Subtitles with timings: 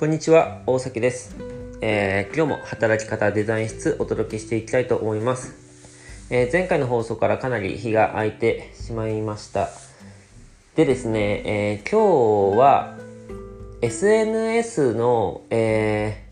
[0.00, 1.36] こんにちは、大崎です。
[1.82, 5.52] えー今日も働き方デザイン室お届けしていきたいと思います。
[6.30, 9.68] えー前回の放送からかなり日が空いてしまいました。
[10.74, 12.96] でですね、えー今日は
[13.82, 16.24] SNS の、え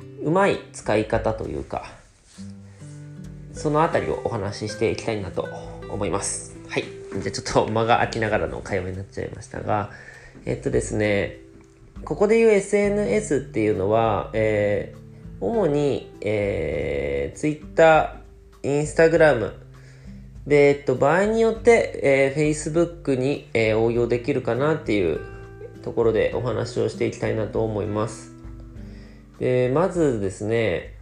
[0.00, 1.92] ーうまい使い方というか、
[3.52, 5.46] そのあたりをお話ししていきたいなと
[5.92, 6.56] 思います。
[6.68, 6.82] はい。
[6.82, 9.92] じゃあちょっと間が空きながらの会話になっちゃいましたが、
[10.44, 11.43] えっとですね、
[12.02, 15.04] ここで言う SNS っていうのは、えー
[15.40, 18.20] 主に、えー、Twitter、
[18.62, 19.52] Instagram、
[20.46, 25.20] で、えっと、場合によって、えー Facebook に、えー応用できるかなっていう
[25.82, 28.32] ところでお話をしていきたいなと思います。
[29.38, 30.94] で、まずですね、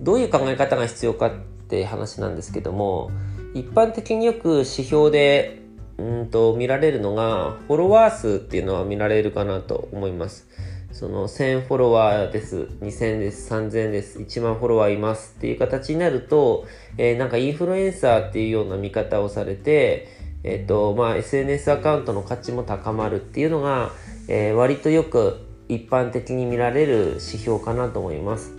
[0.00, 1.32] どういう考え方が必要かっ
[1.68, 3.10] て話なんですけども、
[3.54, 5.57] 一般的によく指標で
[5.98, 10.48] うんと見られるのが、フォロワー数っていうのは見られるかなと思います。
[10.92, 20.08] その1000フォロワーです、2000です、3000です、1万フォロワーいますっていう形になると、えーなんかインフルエンサーっていうような見方をされて、
[20.44, 23.90] えっ、と、まあ SNS アカウントの価値も高まるっていうのが、
[24.28, 28.52] えー割とよく一般的に見られる指標かなと思います。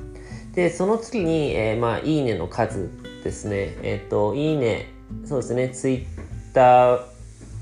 [0.54, 2.90] で、その次に、えーまあ、いいねの数
[3.24, 3.78] ですね。
[3.82, 4.94] えっ、と、いいね、
[5.26, 6.06] そうですねツイッ
[6.54, 7.19] ター、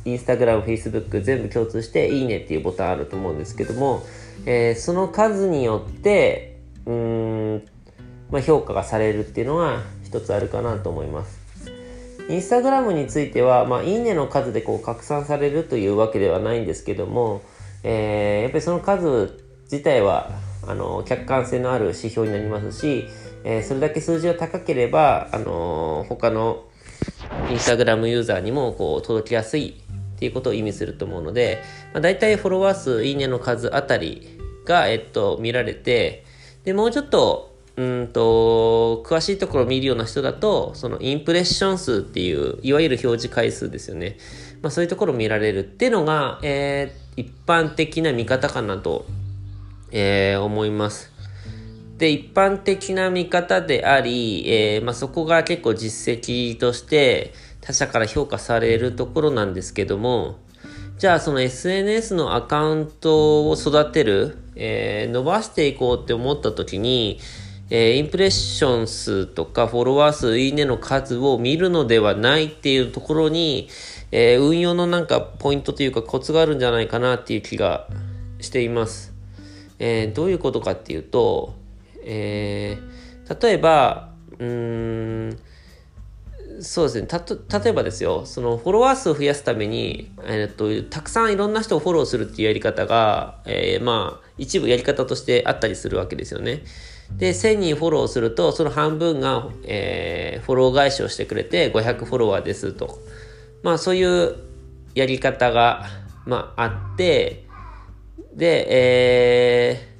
[0.08, 4.03] Twitter、Instagram、Facebook 全部共通して、いいねっていうボタンあると思うんですけども、
[4.45, 7.66] えーその数によって、うん、
[8.31, 11.38] まあ、評価がされるっていうのが一つあるかなと思います。
[12.30, 17.41] インスタグラムについては、まあ、いいねの数でこう拡散されるというわけではないんですけども、
[17.83, 20.31] えーやっぱりその数自体は
[20.67, 23.08] あの客観性のある指標になりますし、
[23.44, 26.66] えーそれだけ数字が高ければ、あの他の
[27.50, 29.75] インスタグラムユーザーにもこう届きやすい
[30.17, 31.61] っていうことを意味すると思うので、
[31.93, 34.28] まあ、大体フォロワー数、いいねの数あたり
[34.66, 36.25] が、えっと、見られて、
[36.63, 44.17] で、もうちょっと、うんと、詳しいところを見るような人だと、そのインプレッション数っていう、いわゆる表示回数ですよね。
[44.63, 49.06] まあそういうところを見られるっていうのが、えー一般的な見方かなと、
[49.91, 51.11] えー思います。
[51.97, 57.33] で、一般的な見方であり、えーまあ、そこが結構実績として
[57.67, 60.38] 他者から評価されるところなんですけども、
[61.00, 67.19] じゃあその SNS のアカウントを育てる、えー伸ばしていこうって思った時に、
[67.69, 73.67] えーインプレッション数とかフォロワー数、いいねの数を見るのではないっていうところに、
[74.13, 77.89] えー運用のなんかポイントというかコツがあるんじゃないかなっていう気が
[78.39, 79.13] しています。
[79.79, 81.53] えどういうことかっていうと、
[82.06, 82.77] え
[83.41, 85.39] 例えば、うーん、
[86.59, 87.07] そうですね。
[87.07, 96.63] たと、例えばですよ、そのフォロワー数を増やすために、えーっと、たくさんいろんな人をフォローするっていうやり方が、えーまあ、一部やり方としてあったりするわけですよね。
[97.18, 103.00] で、1000人フォローすると、その半分が、えーフォロー返しをしてくれて、500フォロワーですと。
[103.63, 104.35] まあ、そういう
[104.95, 105.85] やり方が、
[106.25, 107.45] まあ、あって、
[108.34, 109.97] で、えー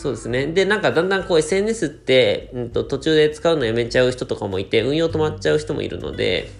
[0.00, 0.46] そうですね。
[0.46, 6.50] で、なんかだんだんこう SNS って、うん、と途中で使うのやめちゃう人とかもいて、運用止まっちゃう人もいるので、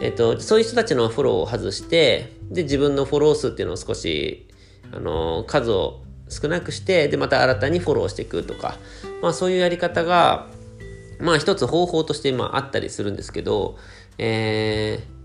[0.00, 4.48] えっと、そういう人たちのフォローを外して、で、自分のフォロー数っていうのを少し、
[4.90, 8.74] あの、数を少なくして、で、また新たにフォローしていくとか、
[9.22, 10.48] まあそういうやり方が、
[11.20, 13.78] まあ一つ方法としてまああったりするんですけど、
[14.18, 15.22] えー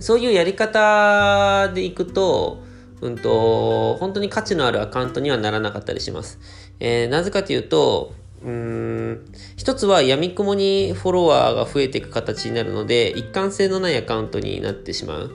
[0.00, 2.62] そういうやり方でいくと、
[3.00, 6.38] うんと、本当に価値のあるアカウントにはならなかったりします。
[6.80, 9.24] えーなぜかというと、うーん、
[9.56, 15.32] 一つは闇雲にフォロワーが増えていく形になるので、一貫性のないアカウントになってしまう。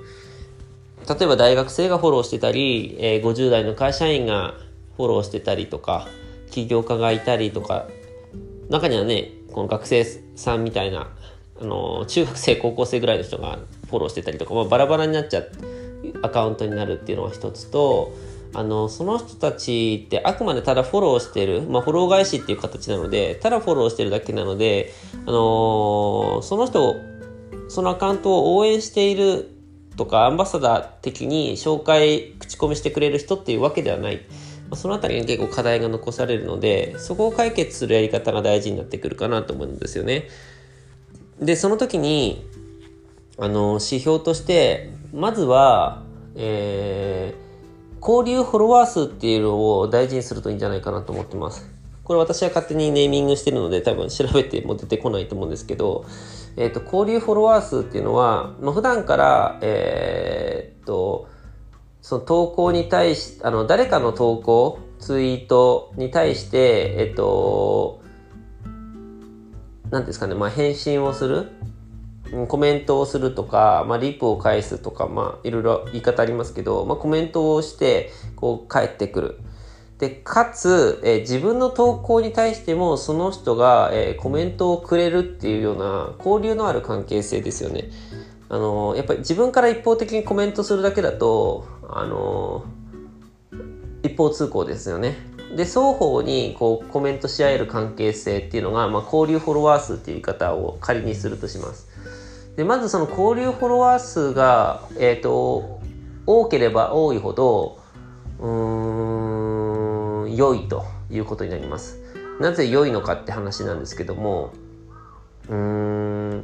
[1.08, 4.56] 例えば大学生がフォローしてたり、えー50代の会社員が
[4.98, 6.08] フォローしてたりとか、
[6.52, 7.88] 起業家がいたりとか、
[8.70, 11.10] 中にはね、この学生さんみたいな、
[11.62, 13.60] あの、中学生、高校生ぐらいの人が
[13.90, 15.52] フォローしてたりとか、まあ、バラバラになっちゃう
[16.22, 18.14] アカウントになるっていうのが一つと、
[18.56, 24.94] あの、その人たちってあくまでただフォローしてる、まあ、フォロー返しっていう形なので、ただフォローしてるだけなので、
[25.26, 26.96] あのその人、
[27.70, 29.50] そのアカウントを応援している
[29.98, 34.18] とか、アンバサダー的に紹介、口コミしてくれる人っていうわけではない。
[34.70, 40.28] まあそのあたりに結構課題が残されるので、そこを解決するやり方が大事になってくるかなと思うんですよね。
[41.40, 42.46] で、その時に、
[43.40, 46.04] あの、指標として、まずは、
[46.36, 47.44] えー
[48.06, 51.66] 交流フォロワー数っていうのを大事にするといいんじゃないかなと思ってます。
[52.04, 56.06] これ私は勝手にネーミングしてるので多分調べても出てこないと思うんですけど、
[56.58, 61.30] えっ、と、交流フォロワー数っていうのは、まあ、普段から、えーっと、
[62.02, 68.02] その投稿に対し、あの、誰かの投稿、ツイートに対して、えっと、
[69.92, 71.52] 何ですかね、まあ、返信をする
[72.48, 79.40] コメントをするとか、まあ、リプを返すとか、まあ、いろいろ言い方ありますけど、まあ、コメントをして、こう、返ってくる。
[80.00, 87.90] で、かつ、えー、自分の投稿に対しても、その人が、えー、コメントをくれるっていうような、交流のある関係性ですよね。
[88.50, 92.66] あのー、やっぱり自分から一方的にコメントするだけだと、あの
[94.04, 95.16] 一方通行ですよね。
[95.56, 101.93] で、双方にこうコメントし合える関係性っていうのが、まあ、交流フォロワー数っていう言い方を仮にするとします。
[102.56, 105.82] でまずその交流フォロワー数が、えーと、
[106.26, 107.80] 多ければ多いほど
[108.40, 112.00] うん良いということになります。
[112.40, 114.54] なぜ良いのかって話なんですけども
[115.48, 116.44] うん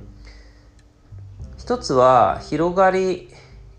[1.58, 3.30] 一つは広がり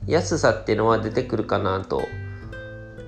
[0.06, 2.02] やすさっていうのは出てくるかなと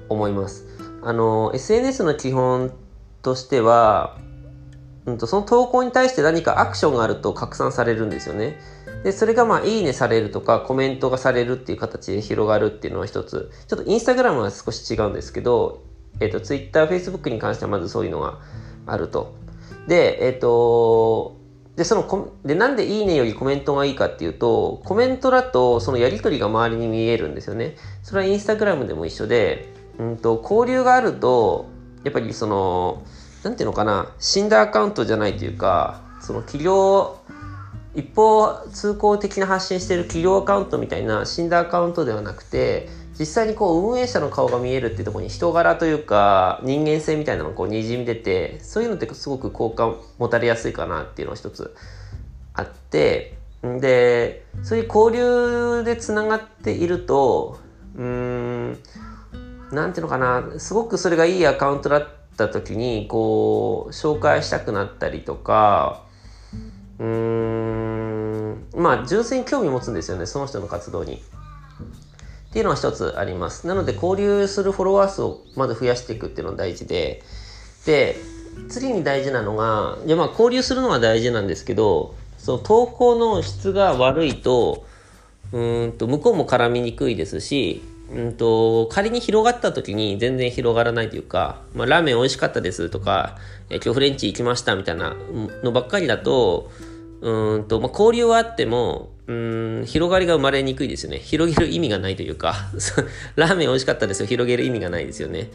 [0.08, 0.66] 思います。
[1.02, 2.72] あの SNS の基本
[3.22, 4.18] としては、
[5.06, 8.58] うんと、その投稿に対して何かアクションがあると拡散されるんですよね。
[9.02, 13.50] で、それがまあ、いいねされるとか、コメントがされるっていう形で広がるっていうのは一つ。
[13.66, 15.82] ちょっとインスタグラムは少し違うんですけど、
[16.20, 18.38] えっ、ー、と、ツイッター、フェイスブックに関してはまずそういうのが
[18.86, 19.34] あると。
[19.88, 21.36] で、えっ、ー、と、
[21.76, 27.76] で、そのコ、で、なんでいいねよりコメントがいいかっていうと、コメントだとそのやりとりが周りに見えるんですよね。
[28.02, 31.66] それはインスタグラムでも一緒で、うんと、交流があると、
[32.04, 33.02] やっぱりその、
[33.42, 37.16] なんていうのかな、死んだアカウントじゃないというか、その企業
[37.94, 51.74] 一方通行的な発信してる企業アカウントみたいな死んだアカウントではなくて実際にこう運営者の顔が見えるっていうところに人柄というか人間性みたいなのがこうにじみ出てそういうのってすごく好感持たれやすいかなっていうのが一つ
[52.54, 57.58] あってでそういう交流でつながっていると
[57.96, 58.78] うーん
[59.70, 66.01] なんていうのかなすごくそれがいいアカウントだった時にこう紹介したくなったりとか
[67.02, 71.14] うーんまあ純粋に興味持つんですよねその人の活動に。
[71.14, 73.66] っていうのは一つあります。
[73.66, 77.22] なので交流するフォロワー数をまず増やしていくっていうのが大事で
[77.86, 78.16] で
[78.68, 84.84] 次に大事なのがいやまあ交流するのは大事なんですけどその投稿の質が悪いと
[85.52, 87.82] うんと向こうも絡みにくいですし
[88.12, 93.38] うんと、仮に広がった時に全然広がらないというか、まあ、ラーメン美味しかったですとか、
[93.70, 95.16] え今日フレンチ行きましたみたいな
[95.62, 96.70] のばっかりだと、
[97.22, 101.18] うんと、まあ、交流はあっても、うん、広がりが生まれにくいですよね。
[101.18, 102.54] 広げる意味がないというか、
[103.36, 104.26] ラーメン美味しかったですよ。
[104.26, 105.50] 広げる意味がないですよね。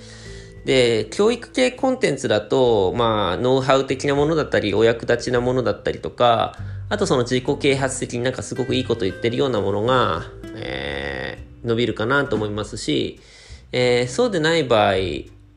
[0.64, 6.58] で、教育系コンテンツだと、まあ、ノウハウ的なものだったり、お役立ちなものだったりとか、
[6.90, 10.24] あとその自己啓発的になんかすごくいいこと言ってるようなものが、
[10.56, 13.20] えー、伸びるかなと思いますし、
[13.74, 14.94] えー、そうでない場合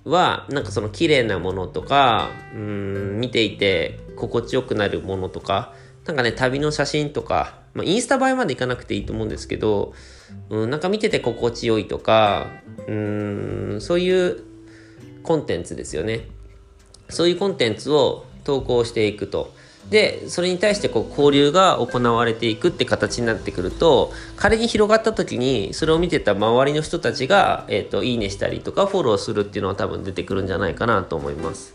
[0.04, 5.72] は、なんかその綺麗なものとか、うん、見ていて心地よくなるものとか、
[6.06, 9.94] なんかね、旅の写真とか、まあ、インスタ映えまでいかなくていいと思うんですけど、
[10.48, 12.48] うん、なんか見てて心地よいとか、
[12.88, 14.42] うん、そういう
[15.22, 16.26] コンテンツですよね。
[17.08, 19.52] そういうコンテンツを投稿していくと。
[19.88, 31.74] で、それに対してこう交流が行われていくって形になってくると、仮に広がった時に、それを見てた周りの人たちが、えっ、ー、と、いいねしたりとか、フォローするっていうのは多分出てくるんじゃないかなと思います。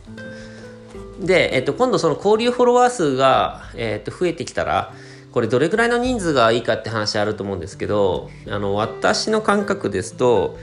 [1.26, 4.94] で、えっ、と、今度その交流フォロワー数が、えっ、と、増えてきたら、
[5.32, 10.58] これどれぐらいの人数がいいかって話あると思うんですけど、あの、私の感覚ですと、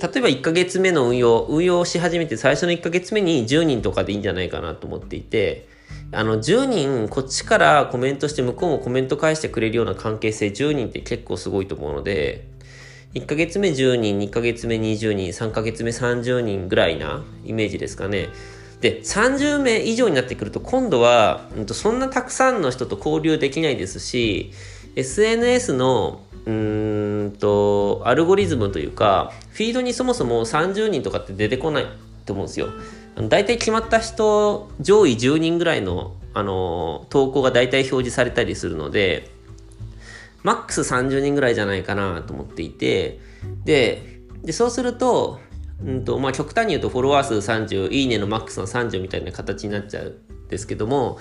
[0.00, 5.68] 例えば1ヶ月目の運用、運用し始めて最初の1ヶ月目に10人とかでいいんじゃないかなと思っていて、
[6.12, 12.46] あの、10人、こっちからコメントして向こうもコメント返してくれるような関係性10人って結構すごいと思うので、
[13.14, 18.28] 1ヶ月目10人、2ヶ月目20人、3ヶ月目30人ぐらいなイメージですかね。
[18.80, 24.52] で、30名以上になってくると今度は、うん、とそんなたくさんの人と交流できないですし、
[24.96, 31.86] SNS のうんと、アルゴリズムというか、フィードにそもそも30人とかって出てこない
[32.24, 32.68] と思うんですよ。
[33.28, 39.30] 大体決まった人、上位10人ぐらいの、あの、投稿が大体表示されたりするので、
[40.42, 43.20] マックス30人ぐらいじゃないかなと思っていて、
[43.64, 45.40] で、でそうすると、
[45.84, 51.18] うんとまあ、極端に言うとフォロワー数30、いいねのマックスの30みたいな形になっちゃうんですけども、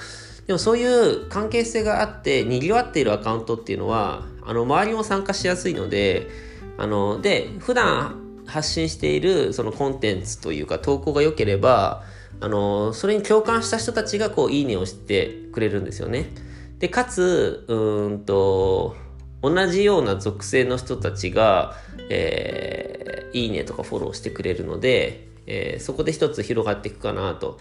[0.47, 6.27] でもそういう関係性があって、賑わっているアカウントっていうのは、あの、周りも参加しやすいので、
[6.77, 12.03] あの、で、普段発信しているそのコンテンツというか投稿が良ければ、
[12.41, 16.29] あの、それに共感した人たちがこう、いいねをしてくれるんですよね。
[16.79, 18.95] で、かつ、うんと、
[19.41, 21.75] 同じような属性の人たちが、
[22.09, 22.98] えー、
[23.33, 27.59] いいねとかフォローしてくれるので、えー、そこで一つ広がっていくかなと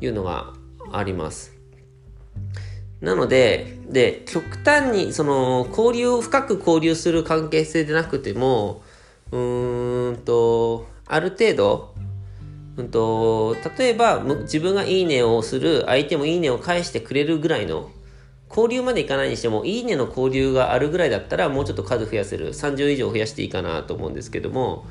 [0.00, 0.52] いうのが
[0.92, 1.54] あります。
[3.00, 8.82] なので、で、極端に、その、交流を深く交流する関係性でなくても、
[9.30, 11.94] うーんと、ある程度、
[12.76, 17.90] うんと、例えば、自分がいいねをする、相手もいいねを返してくれるぐらいの、
[18.54, 22.52] 交流までいかないにしても、いいねの交流があるぐらいだったら、もうちょっと数増やせる。
[22.52, 24.86] 30以上増やしていいかなと思うんですけども、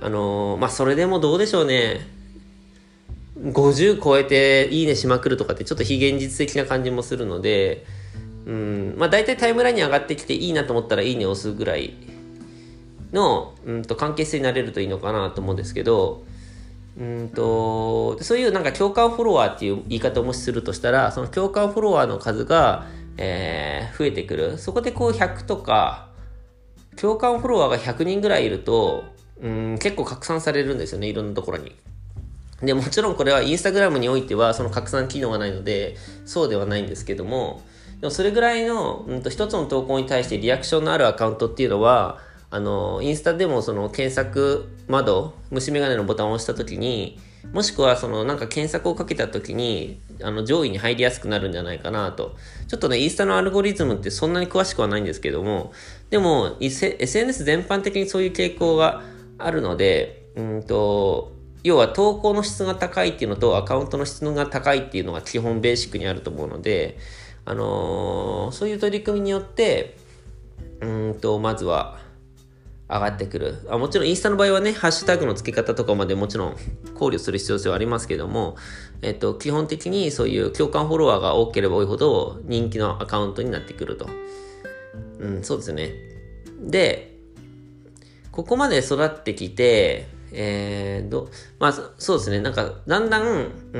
[0.00, 2.00] あのー、まあ、それでもどうでしょうね。
[3.40, 7.84] 50超えていいねしまくるとかってちょっと非現実的な感じもするので、
[8.46, 11.94] うん、まあ大体タイムラインに上がってきていいなと思ったらいいねを押すぐらい
[13.12, 16.24] の、うんと関係性になれるといいのかなと思うんですけど、
[16.98, 22.86] うんと、そういうなんか共感フォロワーっていう言い方をもしするとしたら、その共感フォロワーの数が、
[23.18, 24.58] えー、増えてくる。
[24.58, 26.08] そこでこう100とか、
[26.96, 29.04] 共感フォロワーが100人ぐらいいると、
[29.40, 31.74] うん、結構拡散されるんですよね、いろんなところに。
[32.62, 37.62] で、もちろんこれはインスタグラムにおいてはその拡散機能がないので、そうではないんですけども、
[38.00, 42.18] でもそれぐらいの、うんと、一つの投稿に対してリアクションのあるアカウントっていうのは、
[42.50, 47.18] あの、インスタでもその検索窓、虫眼鏡のボタンを押した時に、
[47.52, 52.36] もしくはそのなんか検索をかけた時に、あの上位に入りやすくなるんじゃないかなと。
[52.68, 55.72] ちょっとね、インスタのアルゴリズムってそんなに詳しくはないんですけども、
[56.10, 59.02] でも、SNS 全般的にそういう傾向が
[59.38, 66.96] あるので、うんと、要は投稿の質が高いっていうのとアカウントの質が高いっていうのが基本ベーシックにあると思うので、
[67.44, 69.96] あのー、そういう取り組みによって、
[70.80, 71.98] うんと、まずは
[72.88, 73.78] 上がってくるあ。
[73.78, 76.56] もちろんインスタの場合はね、ハッシュタグの付け方とかまでもちろん
[76.94, 78.56] 考慮する必要性はありますけども、
[79.02, 84.08] えっと、基本的にそういう共感フォロワーが多ければ多いほど人気のアカウントになってくると。
[85.18, 85.92] うん、そうですね。
[86.60, 87.16] で、
[88.30, 91.28] ここまで育ってきて、えー、ど、
[91.58, 92.40] まあ、そうですね。
[92.40, 93.78] なんか、だんだん、う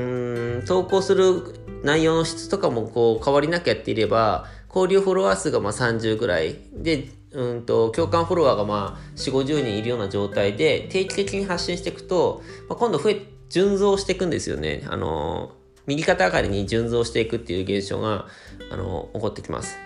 [0.61, 1.43] ん、投稿する
[1.83, 14.83] 内容の質とかもこう変わりなくやっていれば、交流フォロワー数がまあ30ぐらいで、うんと、共感フォロワーがまあ4、50人いるような状態で、定期的に発信していくと、まあ、今度増え、順増していくんですよね。
[14.87, 15.51] あの、
[15.85, 18.25] 右肩上がりに順増していくっていう現象が、
[18.71, 19.77] あの、起こってきます。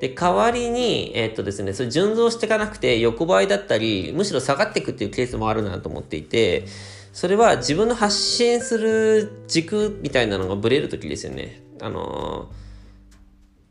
[0.00, 6.64] で、代わりに、えー、っとですね、それ順増していかなくて横ばいだったり、むしろ下がっていくっていうケースもあるなと思っていて、
[7.12, 11.62] それは自分の発信する軸みたいなのがブレるときですよね。
[11.82, 12.50] あの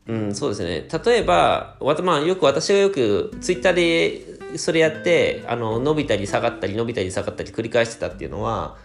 [0.06, 0.88] うん、そうですね。
[1.04, 8.76] 例えば、わまあ、よく私がよくツイッターでそれやって、あの、伸びたり下がったり伸びたり下がったり繰り返してたっていうのは、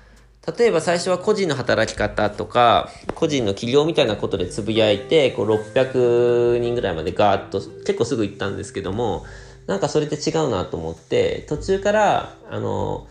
[0.57, 9.25] 例えば最初は個人の働き方とか、個人の起業みたいなことでつぶやいて、こう600人ぐらいまでガーッと結構すぐ行ったんですけども、
[9.65, 13.07] なんかそれって違うなと思って、途中から、あの、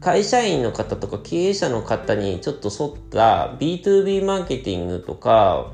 [0.00, 5.72] 会社員の方とか経営者の方にちょっと沿った B2B マーケティングとか、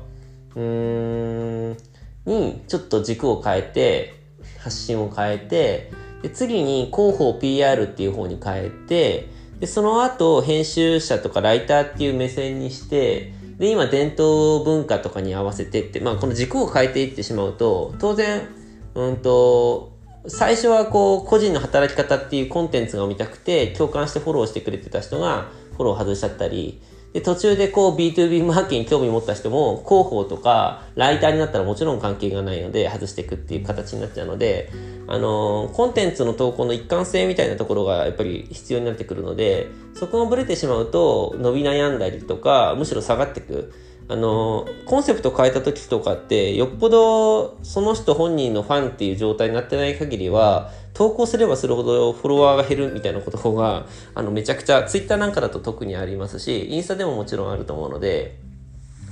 [0.55, 1.77] うーん、
[2.25, 4.13] にちょっと軸を変えて、
[4.59, 5.91] 発信を変えて、
[6.21, 9.27] で次に広報 PR っていう方に変えて、
[9.59, 18.49] で、その後、編集者とかライターっていう目線にして、で、今、伝統文化とかに合わせてって、まあ、この軸を変えていってしまうと、当然、
[18.95, 19.91] うんと、
[20.27, 26.81] 最初はこう、個人の働き方っていうコンテンツが見たくて、共感してフォローしてくれてた人が、フォロー外しちゃったり、
[27.13, 34.69] で、途中でこう B2B マーケに興味持った人も広報とかライターになったらもちろん関係がないので外していくっていう形になっちゃうので、
[35.07, 43.73] あのー、コンテンツの投稿の一貫性みたいなところがやっぱり必要になってくるので、そこがブレてしまうと伸び悩んだりとか、むしろ下がっていく。
[44.11, 58.37] あの、コンセプト変えた時とかって、よっぽどその人本人のファンっていう状態になってない限りは、投稿すればするほどフォロワーが減るみたいなことが、あの、めちゃくちゃ、ツイッターなんかだと特にありますし、インスタでももちろんあると思うので、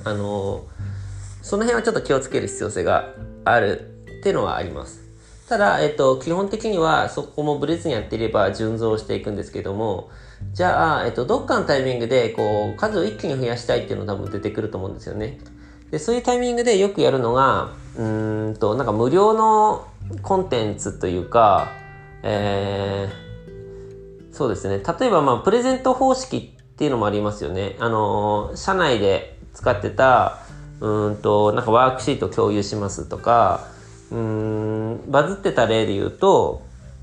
[0.03, 0.65] あの、
[1.41, 3.13] その辺はちょっと気をつける必要性が
[3.45, 4.99] あるっていうのはあります。
[5.47, 10.09] ただ、えっと、基本的にはそこもブレずにやっていれば順増していくんですけども、
[10.53, 15.39] じゃあ、えっと、どっかのタイミングで、こう、数を一気に増やしたいっていうの多分出てくると思うんですよね。
[15.91, 19.87] で、そういうタイミングでよくやるのが、うんと、なんか無料の
[20.21, 21.71] コンテンツというか、
[22.23, 24.81] えー、そうですね。
[24.99, 27.75] 例えば、まあ、プレゼント方式っていうのもありますよね。
[27.79, 30.39] あの、社内で使ってた、
[30.79, 33.67] うんと、なんかワークシート共有しますとか、
[34.11, 36.61] うん、バズってた例で言うと、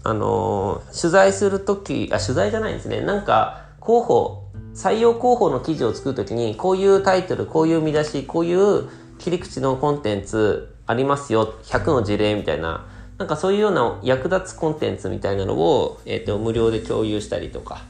[0.09, 3.01] あの取材するとき、あ、取材じゃないんですね。
[3.01, 12.87] なんか、広報、採用広報の記事を作るときに、こういうタイトル、こういう見出し、こういう切り口のコンテンツありますよ、100の事例みたいな、
[13.19, 17.83] なんかそういうような役立つコンテンツみたいなのを、えっ、ー、と、無料で共有したりとか、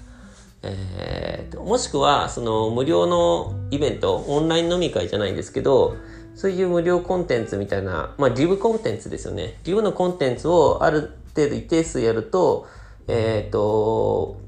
[0.63, 5.97] えーと、もしくは、その無料のイベント、オンライン飲み会じゃないんですけど、
[6.35, 9.59] そういう無料コンテンツみたいな、まあ、リブコンテンツですよね。
[9.65, 12.67] リブのコンテンツをある程度一定数やると、
[13.09, 14.41] えっ、ー、と、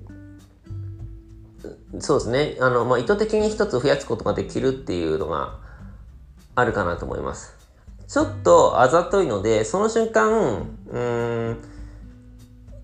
[2.01, 2.57] そうですね。
[2.61, 5.59] あの、まあ、意図的に一つ増やすことができるっていうのが
[6.55, 7.55] あるかなと思います。
[8.07, 11.59] ちょっとあざといので、その瞬間、うん、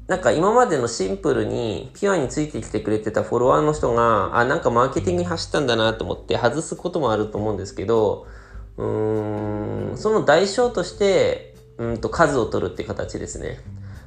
[0.06, 8.26] なんか今までのシンプルにピュアについてきてくれてたフォロワーの人が、あ、なんかマーケティングに走ったんだなと思って外すこともあると思うんですけど、
[8.76, 13.58] うーん、その代償として、うんと数を取るって形ですね。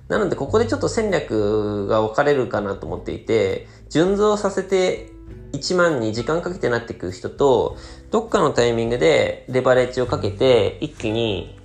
[0.09, 5.09] なのでここでちょっと戦略が分かれるかなと思っていて、順増させて
[5.53, 7.77] 1万に時間かけてなっていく人と、
[8.11, 11.57] どっかのタイミングでレバレッジをかけて一気に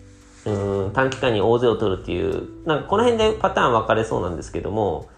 [0.44, 5.08] うん短期間に大勢を取るっていうなんかこの辺でパターン分かれそうなんですけども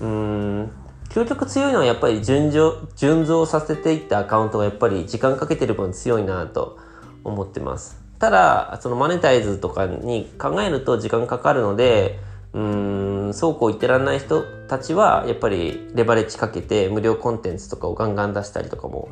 [0.00, 0.70] うん
[1.08, 6.78] 究極強いのはやっぱり順序順増させていったアカウントがやっぱり時間かけてる分強いなと
[7.24, 8.00] 思ってます。
[8.18, 12.20] ただそのマネタイズとかに考えると時間かかるので
[12.52, 19.08] そうこう言ってらんない人たちはやっぱりレバレッジかけて無料コンテンツとかをガンガン出したりとかも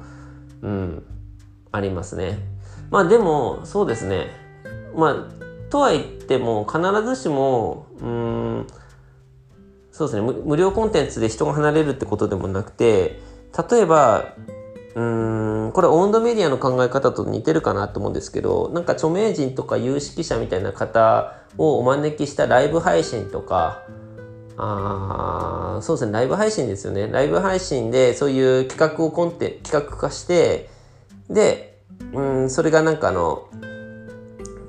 [0.62, 1.02] うん
[1.72, 2.38] ありますね。
[2.90, 4.26] まあでもそうですね。
[4.94, 8.66] まあとは言っても必ずしもうん
[9.90, 10.32] そうですね。
[10.44, 13.20] 無料コンテンツで人が離れるってことでもなくて
[13.70, 14.34] 例えば
[14.94, 15.02] う
[15.68, 23.82] んこれオンドメディアの考え方と似てるかなと思うんですけどなんか著名人とか有識者みたいな方をお招きしたライブ配信とか
[24.56, 27.08] あそうですねライブ配信ですよね。
[27.08, 30.68] ライブ配信でそういう企画をコンテ企画化して
[31.30, 31.78] で
[32.12, 33.48] うんそれがなんかあの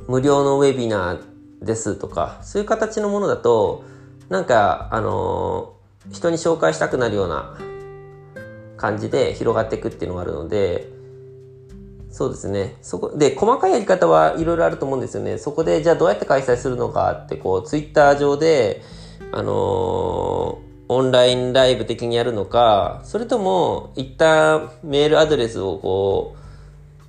[0.08, 3.84] 無料のウェビナーですとかそういう形のものだと
[4.30, 5.74] なんかあの、
[6.10, 7.58] 人に紹介したくなるような
[8.82, 10.90] 感じで広がっていくっていうのがあるので
[12.10, 12.76] そうですね。
[12.82, 15.38] そこで細かいやり方はいろいろあると思うんですよね。
[15.38, 18.82] そこでじゃあどうやって開催するのかってこうツイッター上で
[19.32, 26.42] あのー、オンラインライブ的にやるのかそれとも一旦メールアドレスをこう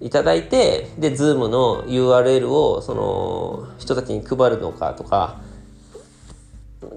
[0.02, 5.40] いただいて、で、ズームの URL をその人たちに配るのかとか、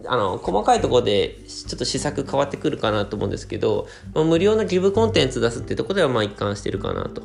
[0.08, 7.24] あの、細かいところでちょっと施策変わってくるかなと思うんですけど、まあ、無料のギブコンテンツ出すっていうところではまあ一貫してるかなと。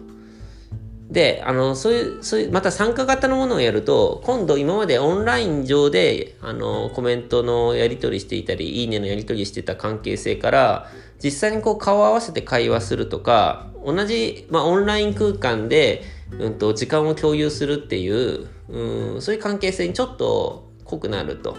[1.10, 10.88] で、あの、そういう、そういう、また参加型のものをやると、今度今までオンライン上で、あの、コメントのやり取りしていたり、いいねのやり取りしてた関係性から、
[11.22, 16.02] 実際にこう顔を合わせて会話するとか、同じ、まあ、オンライン空間で、
[16.38, 21.56] うんと、時間を共有するっていう、うん、そういう関係性にちょっと濃くなると。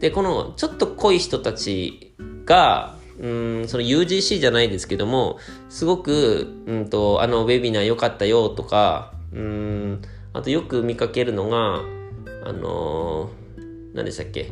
[0.00, 11.82] で、このちょっと濃い人たちが、うん、その UGC じゃないですけども、すごく、うんと、あのウェビナー良かったよとか、うん、あとよく見かけるのが、
[12.44, 14.50] あのー、何でしたっけ？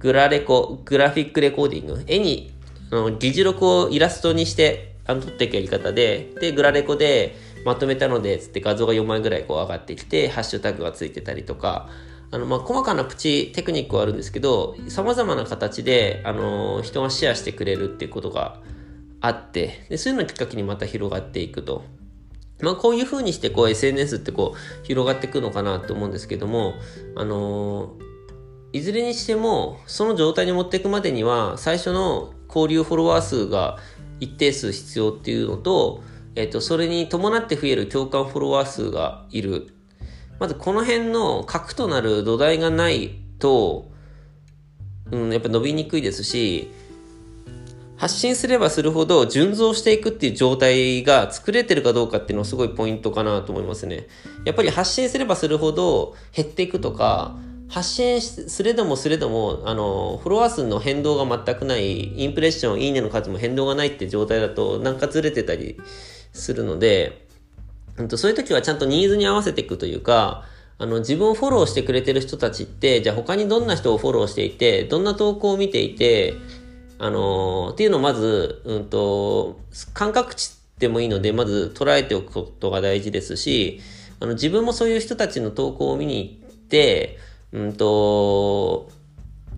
[0.00, 2.04] グラレコ、グラフィックレコーディング？
[2.06, 2.52] 絵に、
[2.90, 11.88] あの議事録をイラストにしてあの撮っていくやり方で、で、グラレコでまとめたので、つって画像が4枚ぐらいこう上がってきて、ハッシュタグがついてたりとか、
[12.30, 18.60] あの、まあ、細かなプチテクニックはあるんですけど、様々な形で、あの、人がシェアしてくれるっていうことが
[19.20, 21.84] あって、で、そういうのをきっかけにまた広がっていくと。
[22.60, 26.74] まあ、こういう風にしてこう SNS ってこう広がっていくのかなと思うんですけども、
[27.14, 27.94] あの
[28.72, 33.78] いずれにしてもその状態に持っていくまでには最初の交流フォロワー数が
[34.20, 36.02] 一定数必要っていうのと、
[36.34, 39.74] えっ、と、それに伴って増える共感フォロワー数がいる。
[40.38, 43.90] まずこの辺の核となる土台がないと、
[45.10, 46.70] うん、やっぱ伸びにくいですし、
[47.96, 54.06] 発信すればするほど順増していくっていう状態が作れてるかどうかっていうのはすごいポイントかなと思いますね。
[54.44, 57.36] やっぱり発信すればするほど減っていくとか、
[57.68, 65.76] 発信すれどもすれども、あの、フォロワー数の変動が全くない、インプレッション、いいねの数も変動がないって状態だと、なんかずれてたり
[66.32, 67.27] するので、
[68.16, 70.44] そういう時はちゃんとニーズに合わせていくというか、
[70.78, 76.34] あの、自分をフォローしてくれてる人たちって、じゃあ他にどんな人をフォローしていて、どんな投稿を見ていて、
[77.00, 79.60] あのっていうのをまず、うんと、
[79.94, 83.80] 感覚値でもいいので、まず捉えておくことが大事ですし、
[84.20, 87.18] あの、自分もそういう人たちの投稿を見に行って、
[87.52, 88.90] うんと、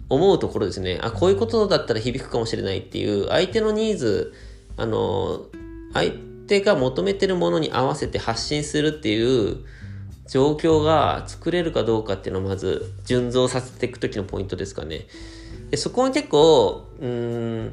[0.08, 0.98] 思うところですね。
[1.02, 4.32] あ、こういうことだったら響くかもしれないっていう、相手のニーズ、
[4.76, 5.46] あの、
[5.92, 6.12] 相
[6.50, 9.58] 手が求めてるものに合わせて発信するっていう
[10.28, 15.06] 状況が作れるかどうかっていうのをまず順増させていく時のポイントですかね。
[15.70, 17.72] でそこは結構、うーん、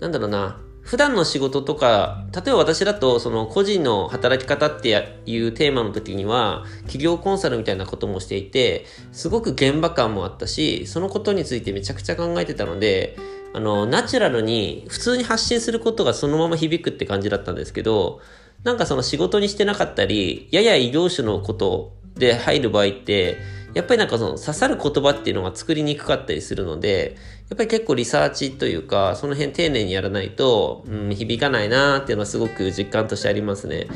[0.00, 13.16] なんだろうな、普段の仕事とか、例えば私だと、その個人の働き方っていうテーマの時には、企業コンサルみたいなこともしていて、すごく現場感もあったし、そのことについてめちゃくちゃ考えてたので、
[13.56, 18.20] あの、ナチュラルに普通に発信することがそのまま響くって感じだったんですけど、
[18.64, 23.38] なんかその仕事にしてなかったり、やや異業種のことで入る場合って、
[23.72, 27.16] やっぱりなんかその刺さる言葉っていうのが作りにくかったりするので、
[27.48, 33.86] やっぱり結構リサーチというか、その辺丁寧にやらないと、うん、響かないなーっていうのはすごく実感としてありますね。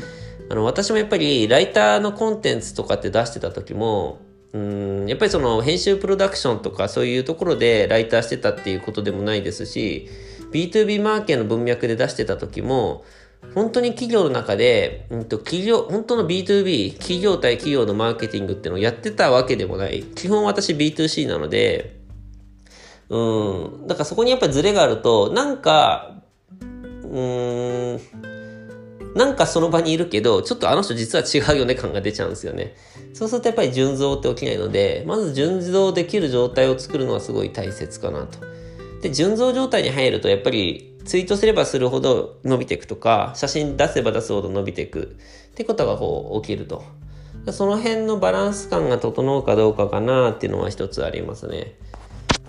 [0.49, 4.21] あの、私もやっぱりライターのコンテンツとかって出してた時も、
[4.53, 10.09] うん、やっぱりその編集プロダクションとかそういうところでライターしてたっていうことでもないですし、
[10.51, 13.05] B2B マーケの文脈で出してた時も、
[13.55, 20.03] 本当に企業の中で、うんと、企業、本当の B2B、企業対企業のマーケティングっていうのをやってたわけでもない。
[20.03, 21.99] 基本私 B2C なので、
[23.09, 23.87] うん。
[23.87, 26.21] だからそこにやっぱりズレがあると、なんか、
[27.03, 27.99] うん、
[29.15, 32.75] なんかその場にいるけど、ちょっとあの人実は違うよね感が出ちゃうんですよね。
[33.13, 38.39] そうするとやっぱり順増って起きないので、まず順増できる状態を作るのはすごい大切かなと。
[39.01, 45.17] で、順増状態に入るとやっぱりツイートすればするほど伸びていくとか、写真出せば出すほど伸びていく
[45.51, 46.83] ってことがこう起きると。
[47.51, 51.75] その辺のバランス感が整うかどうかかなっていうのは一つありますね。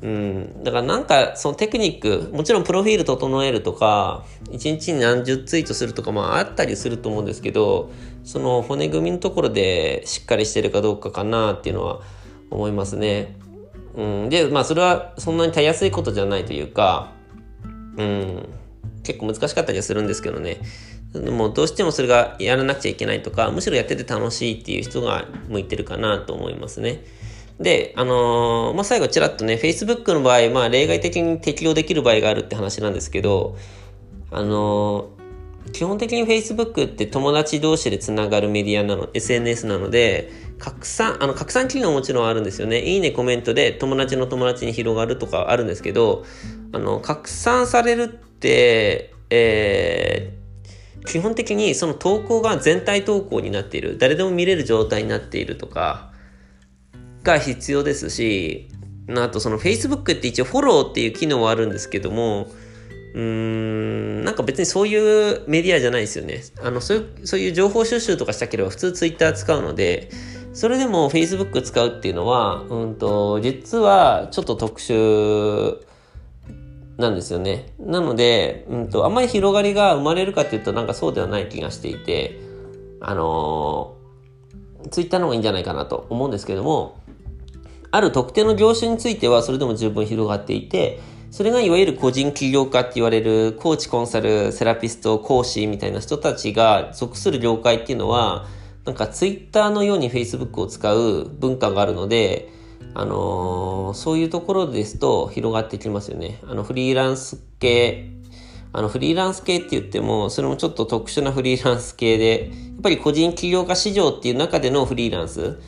[0.03, 0.65] うん。
[0.65, 7.91] だからなんか、そのテクニック、もちろんプロフィール整えるとか、一日に何十ツイートするとかもあったりすると思うんですけど、
[8.25, 12.01] その骨組みのところでしっかりしてるかどうかかなっていうのは
[12.51, 13.37] 思いますね。
[13.95, 14.29] うん。
[14.29, 17.13] で、まあそれはそんなにたやすいことじゃないというか、
[17.97, 18.49] うん、
[19.05, 20.61] 結構難しかったりはするんですけどね。
[21.13, 27.05] でもどうしてもそれがやらなくちゃいけないとか、むしろやってて楽しいっていう人が向いてるかなと思いますね。
[27.61, 33.57] で、あのー、まあ、最後ちらっとね、Facebook の場合、まあ、例外的に適用できる場合があるって話なんですけど、
[34.31, 42.83] あのー、基本的に Facebook って友達同士でつながるメディアなの、SNS なので、拡散、あの、拡散機能ももちろんあるんですよね。
[42.83, 46.25] いいね、コメントで友達の友達に広がるとかあるんですけど、
[46.73, 56.12] あの、拡散されるって、えー、基本的にその投稿が全体投稿になっている、誰でも見れる状態になっているとか、
[57.23, 58.69] が必要ですし、
[59.09, 62.49] あとその Facebook って一応フォローっていう機能はあるんですけども、
[63.15, 66.43] うーん、なんか別にそういうメディアじゃないですよね。
[66.63, 70.11] あの、そういう、そういう情報収集とかしたければ普通 Twitter 使うので、
[70.55, 75.79] それでも Facebook 使うっていうのは、うんと、実はちょっと特殊
[76.99, 77.73] なんですよね。
[77.79, 82.39] なので、うんと、あんまり広がりが生まれるかっていうとなんかそうではない気がしていて、
[83.01, 87.02] あのー、Twitter の方がいいんじゃないかなと思うんですけども、
[87.93, 90.99] ある特定の業種についてはそれでも十分広がっていて、
[91.31, 98.47] それがいわゆる個人起業家って言われるコーチ、コンサル、セラピスト、講師みたいな人たちが属する業界っていうのは、
[98.87, 102.49] なんかツイッターのように Facebook を使う文化があるので、
[102.95, 106.39] あのー、そういうところですと広がってきますよね。
[106.47, 108.11] あのフリーランス系、
[108.73, 115.61] あのフリーランス系って言っても、それもちょっと特殊なフリーランス系で、やっぱり個人起業家市場っていう中でのフリーランス、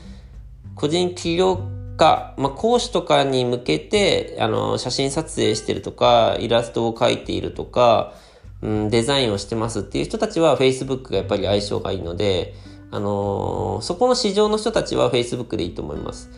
[0.74, 8.14] 個人起業家、まあ、講師とかに向けて、あの、写真撮影してるとか、イラストを描いているとか、
[8.62, 12.54] うん、デザインをしてますっていう人たちは Facebook がやっぱり相性がいいので、
[12.90, 16.30] あのー、そこの市場の人たちは Facebook でいいと思います。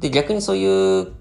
[0.00, 1.12] で、逆にそういう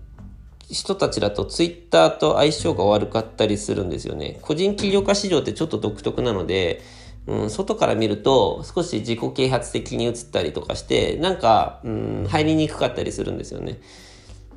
[0.70, 4.40] 人たちだと Twitter と相性が悪かったりするんですよね。
[4.42, 6.82] 個人起業家市場ってちょっと独特なので、
[7.28, 13.80] うん、外から見ると少し自己啓発的に映ったりとかして、なんか、うん、入りにくかったりするんですよね。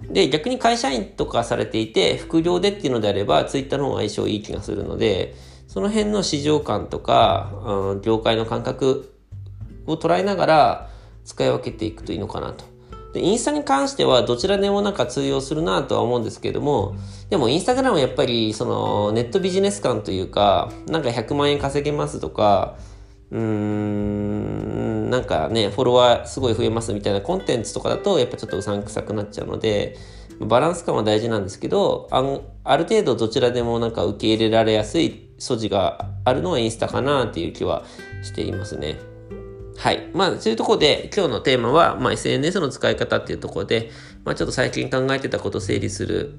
[0.09, 5.35] で、逆に会社員とかされていて、副業でっていうのであれば、ツイッターの方が相性いい気がするので、
[5.66, 9.14] その辺の市場感とか、うん、業界の感覚
[9.87, 10.90] を捉えながら
[11.24, 12.69] 使い分けていくといいのかなと。
[13.12, 16.94] で、インスタに関してはどちらでもなんか通用するなとは思うんですけども、
[17.29, 22.77] でもインスタグラムはやっぱりそのネットビジネス感というか、なんか100万円稼げますとか、
[23.31, 29.96] うーん、なんかね、フォロワーすごい増えますみたいなコンテンツとかだとやっぱちょっとうさんくさくなっちゃうので、
[30.40, 32.23] バランス感は大事なんですけど、あ
[32.64, 37.85] ある程度どちらでもなんか受け入れられやすい素地があるのはインスタかなっていう気は
[38.23, 39.10] していますね。
[39.81, 40.11] はい。
[40.12, 43.90] まあ、そういうところで、今日のテーマは、まあ、SNS の使い方っていうところで、
[44.27, 46.35] まあ、ちょっと最近考えてたことを整理する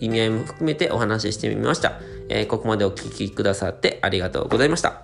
[0.00, 2.00] 意味合いも含めてお話ししてみました。
[2.30, 5.02] えー、ここまでお聴きくださってありがとうございました。